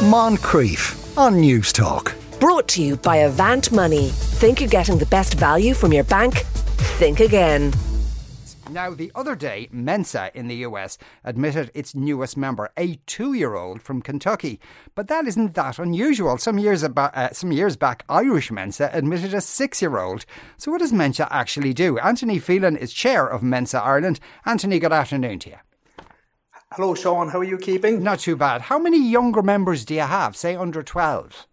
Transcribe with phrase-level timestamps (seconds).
[0.00, 2.16] Moncrieff on News Talk.
[2.40, 4.08] Brought to you by Avant Money.
[4.08, 6.38] Think you're getting the best value from your bank?
[6.96, 7.70] Think again.
[8.70, 13.56] Now, the other day, Mensa in the US admitted its newest member, a two year
[13.56, 14.58] old from Kentucky.
[14.94, 16.38] But that isn't that unusual.
[16.38, 20.24] Some years, about, uh, some years back, Irish Mensa admitted a six year old.
[20.56, 21.98] So, what does Mensa actually do?
[21.98, 24.18] Anthony Phelan is chair of Mensa Ireland.
[24.46, 25.56] Anthony, good afternoon to you.
[26.74, 27.28] Hello, Sean.
[27.28, 28.00] How are you keeping?
[28.00, 28.62] Not too bad.
[28.62, 31.48] How many younger members do you have, say under 12?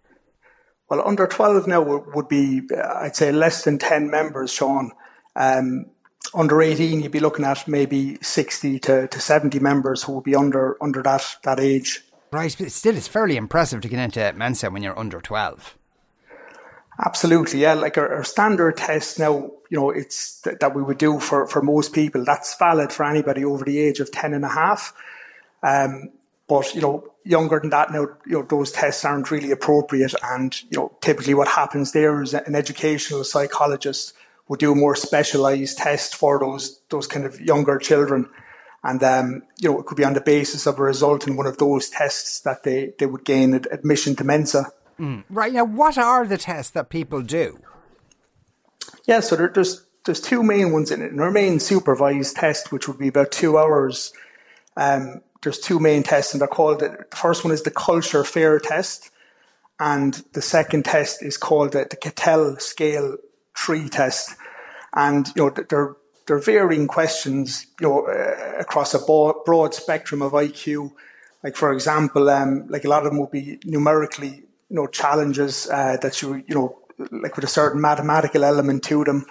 [0.89, 4.91] Well, under 12 now would be, uh, I'd say, less than 10 members, Sean.
[5.35, 5.87] Um,
[6.35, 10.35] under 18, you'd be looking at maybe 60 to, to 70 members who would be
[10.35, 12.03] under under that, that age.
[12.31, 15.75] Right, but still, it's fairly impressive to get into Mensa when you're under 12.
[17.03, 17.73] Absolutely, yeah.
[17.73, 21.47] Like our, our standard test now, you know, it's th- that we would do for,
[21.47, 22.23] for most people.
[22.23, 24.93] That's valid for anybody over the age of 10 and a half.
[25.63, 26.09] Um,
[26.47, 30.13] but, you know, younger than that now, you know, those tests aren't really appropriate.
[30.23, 34.13] And, you know, typically what happens there is an educational psychologist
[34.47, 38.29] would do a more specialized test for those, those kind of younger children.
[38.83, 41.47] And, um, you know, it could be on the basis of a result in one
[41.47, 44.71] of those tests that they, they would gain admission to Mensa.
[44.97, 45.25] Mm.
[45.29, 45.51] Right.
[45.51, 47.59] Now, what are the tests that people do?
[49.07, 51.11] Yeah, so there, there's there's two main ones in it.
[51.11, 54.13] And our main supervised test, which would be about two hours,
[54.77, 58.59] um, there's two main tests, and they're called the first one is the culture fair
[58.59, 59.11] test,
[59.79, 63.17] and the second test is called the, the Cattell scale
[63.53, 64.35] tree test.
[64.95, 65.95] And you know they're
[66.25, 70.91] they're varying questions, you know, uh, across a broad, broad spectrum of IQ.
[71.43, 75.69] Like for example, um, like a lot of them will be numerically, you know, challenges
[75.69, 76.79] uh, that you you know,
[77.11, 79.25] like with a certain mathematical element to them.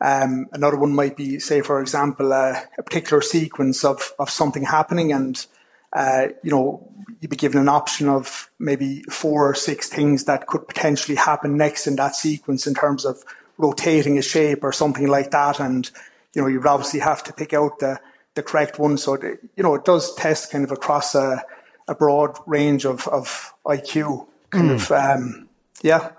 [0.00, 4.62] Um, another one might be, say, for example, uh, a particular sequence of, of something
[4.62, 5.44] happening, and
[5.92, 6.90] uh, you know,
[7.20, 11.56] you'd be given an option of maybe four or six things that could potentially happen
[11.56, 13.22] next in that sequence in terms of
[13.58, 15.90] rotating a shape or something like that, and
[16.34, 18.00] you know, you would obviously have to pick out the
[18.34, 18.96] the correct one.
[18.96, 21.44] So, the, you know, it does test kind of across a,
[21.88, 24.74] a broad range of, of IQ, kind mm.
[24.74, 25.48] of, um,
[25.82, 26.12] yeah.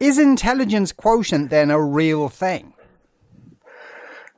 [0.00, 2.74] Is intelligence quotient then a real thing?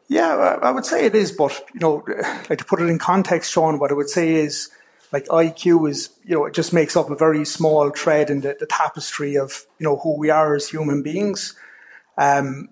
[0.09, 2.05] Yeah, I would say it is, but you know,
[2.49, 4.69] like to put it in context, Sean, what I would say is
[5.13, 8.57] like IQ is, you know, it just makes up a very small thread in the,
[8.59, 11.55] the tapestry of you know who we are as human beings.
[12.19, 12.71] Um,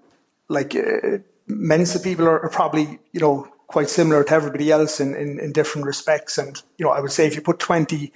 [0.49, 5.15] like uh, Mensa people are, are, probably, you know, quite similar to everybody else in,
[5.15, 6.39] in, in different respects.
[6.39, 8.13] And you know, I would say if you put twenty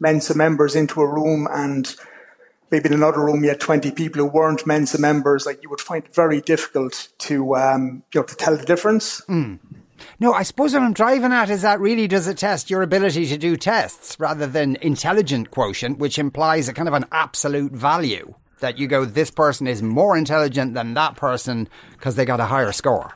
[0.00, 1.94] Mensa members into a room and
[2.72, 5.80] maybe in another room you had 20 people who weren't Mensa members, like you would
[5.80, 9.20] find it very difficult to, um, you know, to tell the difference.
[9.28, 9.60] Mm.
[10.18, 13.26] No, I suppose what I'm driving at is that really does it test your ability
[13.26, 18.34] to do tests rather than intelligent quotient, which implies a kind of an absolute value
[18.58, 22.46] that you go, this person is more intelligent than that person because they got a
[22.46, 23.12] higher score.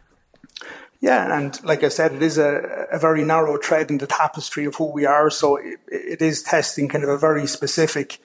[1.01, 4.65] Yeah, and like I said, it is a, a very narrow thread in the tapestry
[4.65, 5.31] of who we are.
[5.31, 8.19] So it, it is testing kind of a very specific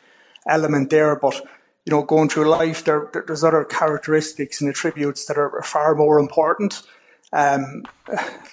[0.47, 1.15] element there.
[1.15, 1.41] But
[1.85, 6.19] you know, going through life, there, there's other characteristics and attributes that are far more
[6.19, 6.83] important.
[7.33, 7.83] Um,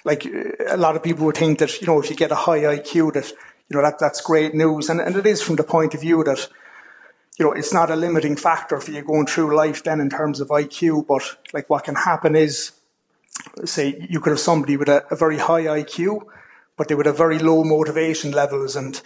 [0.03, 2.59] like a lot of people would think that you know, if you get a high
[2.59, 3.29] IQ, that
[3.69, 6.23] you know that that's great news, and and it is from the point of view
[6.23, 6.47] that
[7.37, 10.39] you know it's not a limiting factor for you going through life then in terms
[10.39, 11.05] of IQ.
[11.07, 12.71] But like what can happen is,
[13.65, 16.21] say, you could have somebody with a, a very high IQ,
[16.77, 19.01] but they would have very low motivation levels and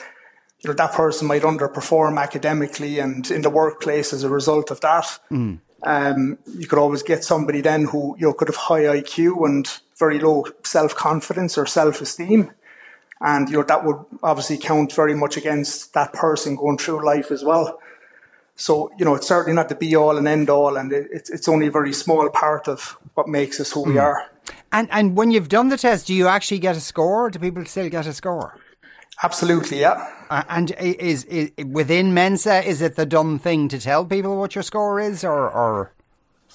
[0.63, 4.79] you know, that person might underperform academically and in the workplace as a result of
[4.81, 5.19] that.
[5.29, 5.59] Mm.
[5.83, 9.69] Um, you could always get somebody then who you know could have high IQ and
[9.97, 12.51] very low self confidence or self esteem,
[13.19, 17.31] and you know that would obviously count very much against that person going through life
[17.31, 17.81] as well.
[18.55, 21.29] So you know it's certainly not the be all and end all, and it, it's
[21.29, 23.87] it's only a very small part of what makes us who mm.
[23.87, 24.29] we are.
[24.71, 27.29] And and when you've done the test, do you actually get a score?
[27.29, 28.57] do people still get a score?
[29.21, 30.09] Absolutely, yeah.
[30.29, 34.55] Uh, and is, is within Mensa, is it the dumb thing to tell people what
[34.55, 35.93] your score is, or or?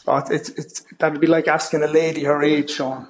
[0.07, 3.09] Oh, it's it's that would be like asking a lady her age, Sean.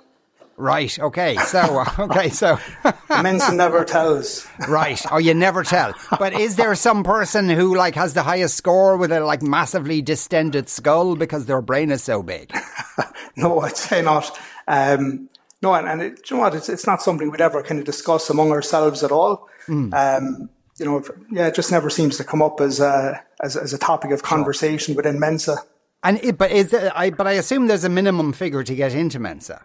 [0.59, 0.99] Right.
[0.99, 1.37] Okay.
[1.37, 1.85] So.
[1.99, 2.29] Okay.
[2.31, 2.59] So.
[3.23, 4.47] Mensa never tells.
[4.69, 5.01] right.
[5.11, 5.95] Oh, you never tell.
[6.19, 10.03] But is there some person who like has the highest score with a like massively
[10.03, 12.53] distended skull because their brain is so big?
[13.37, 14.39] no, I'd say not.
[14.67, 15.29] Um,
[15.63, 16.55] no, and, and it, you know what?
[16.55, 19.49] It's, it's not something we'd ever kind of discuss among ourselves at all.
[19.67, 19.93] Mm.
[19.93, 23.73] Um, you know, yeah, it just never seems to come up as a as, as
[23.73, 25.59] a topic of conversation within Mensa.
[26.05, 28.95] And it, but is there, I but I assume there's a minimum figure to get
[28.95, 29.63] into Mensa.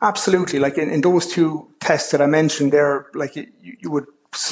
[0.00, 4.06] Absolutely, like in, in those two tests that I mentioned, there, like you, you would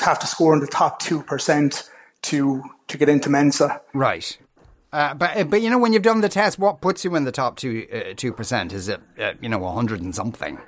[0.04, 1.88] have to score in the top two percent
[2.22, 3.80] to to get into Mensa.
[3.94, 4.36] Right.
[4.92, 7.24] Uh, but uh, but you know when you've done the test, what puts you in
[7.24, 8.72] the top two uh, two percent?
[8.72, 10.58] Is it uh, you know hundred and something?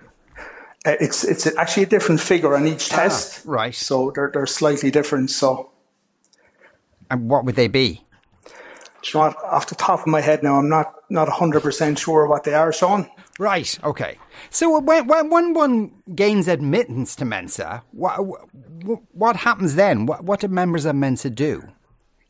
[0.86, 3.44] Uh, it's it's actually a different figure on each test.
[3.46, 3.74] Ah, right.
[3.74, 5.30] So they're they're slightly different.
[5.30, 5.70] So.
[7.10, 8.04] And what would they be?
[9.14, 12.26] know what, off the top of my head now, I'm not not hundred percent sure
[12.26, 13.08] what they are, Sean.
[13.38, 13.78] Right.
[13.84, 14.18] Okay.
[14.50, 18.18] So when when, when one gains admittance to Mensa, what
[19.12, 20.06] what happens then?
[20.06, 21.68] What what do members of Mensa do?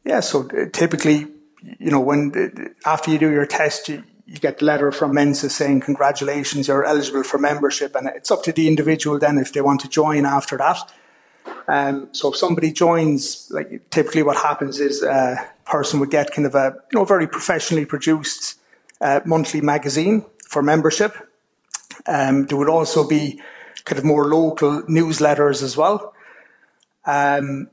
[0.04, 0.20] Yeah.
[0.20, 1.26] So uh, typically,
[1.62, 5.48] you know, when after you do your test, you, you get the letter from Mensa
[5.50, 9.60] saying congratulations, you're eligible for membership, and it's up to the individual then if they
[9.60, 10.92] want to join after that.
[11.66, 16.46] Um, so if somebody joins, like typically what happens is a person would get kind
[16.46, 18.58] of a you know very professionally produced
[19.00, 21.16] uh, monthly magazine for membership.
[22.06, 23.40] Um, there would also be
[23.84, 26.14] kind of more local newsletters as well.
[27.08, 27.70] Um,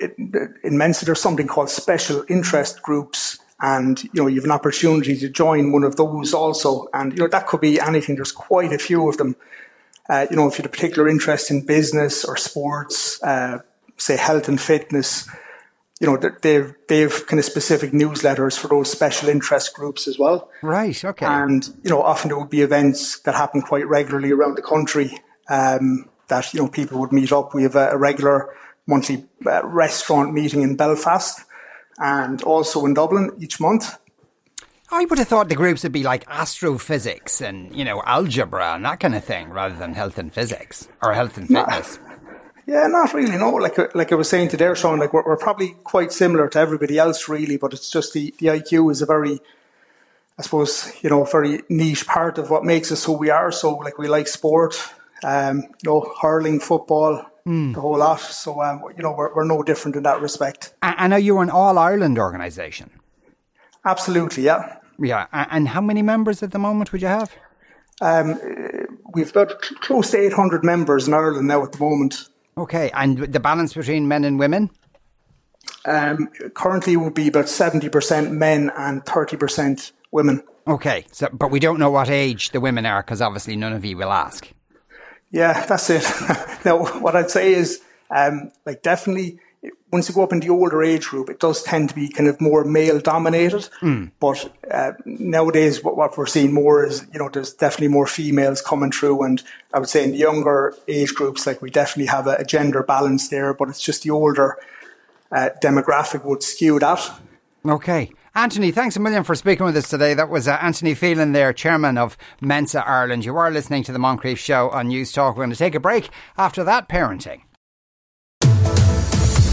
[0.00, 0.16] it,
[0.64, 5.16] in Mensa, there's something called special interest groups, and you know you have an opportunity
[5.18, 6.88] to join one of those also.
[6.94, 8.16] And you know that could be anything.
[8.16, 9.36] There's quite a few of them.
[10.08, 13.58] Uh, you know, if you have a particular interest in business or sports, uh,
[13.98, 15.28] say health and fitness,
[16.00, 20.50] you know, they've they've kind of specific newsletters for those special interest groups as well.
[20.62, 21.04] Right.
[21.04, 21.26] Okay.
[21.26, 25.20] And you know, often there would be events that happen quite regularly around the country
[25.50, 27.54] um, that you know people would meet up.
[27.54, 28.54] We have a, a regular
[28.86, 31.44] monthly uh, restaurant meeting in Belfast
[31.98, 33.98] and also in Dublin each month.
[34.90, 38.84] I would have thought the groups would be like astrophysics and you know algebra and
[38.84, 41.98] that kind of thing, rather than health and physics or health and fitness.
[42.66, 43.36] Yeah, not really.
[43.36, 46.48] No, like like I was saying to there, Sean, like we're, we're probably quite similar
[46.48, 47.56] to everybody else, really.
[47.56, 49.40] But it's just the the IQ is a very,
[50.38, 53.50] I suppose, you know, very niche part of what makes us who we are.
[53.50, 54.74] So, like we like sport,
[55.22, 57.74] um, you know, hurling, football, mm.
[57.74, 58.20] the whole lot.
[58.20, 60.74] So, um, you know, we're we're no different in that respect.
[60.82, 62.90] And are you're an All Ireland organisation?
[63.84, 64.78] Absolutely, yeah.
[64.98, 67.34] Yeah, and how many members at the moment would you have?
[68.00, 68.38] Um,
[69.14, 72.28] we've got close to 800 members in Ireland now at the moment.
[72.56, 74.70] Okay, and the balance between men and women?
[75.86, 80.42] Um, currently, would be about seventy percent men and thirty percent women.
[80.66, 83.84] Okay, so but we don't know what age the women are because obviously none of
[83.84, 84.48] you will ask.
[85.32, 86.04] Yeah, that's it.
[86.64, 89.40] now, what I'd say is, um, like, definitely
[89.92, 92.28] once you go up in the older age group, it does tend to be kind
[92.28, 93.68] of more male dominated.
[93.80, 94.10] Mm.
[94.18, 98.62] But uh, nowadays, what, what, we're seeing more is, you know, there's definitely more females
[98.62, 99.22] coming through.
[99.22, 99.42] And
[99.72, 102.82] I would say in the younger age groups, like we definitely have a, a gender
[102.82, 104.56] balance there, but it's just the older
[105.30, 107.20] uh, demographic would skew that.
[107.64, 108.10] Okay.
[108.34, 110.14] Anthony, thanks a million for speaking with us today.
[110.14, 113.26] That was uh, Anthony Phelan there, chairman of Mensa Ireland.
[113.26, 115.36] You are listening to the Moncrieff Show on News Talk.
[115.36, 116.08] We're going to take a break
[116.38, 117.42] after that parenting.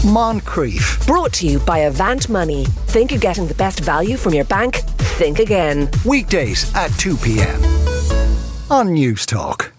[0.02, 1.06] Moncrieff.
[1.06, 2.64] Brought to you by Avant Money.
[2.64, 4.76] Think you're getting the best value from your bank?
[5.18, 5.90] Think again.
[6.06, 7.62] Weekdays at 2 p.m.
[8.70, 9.74] on News Talk.